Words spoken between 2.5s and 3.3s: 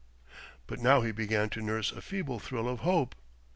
of hope.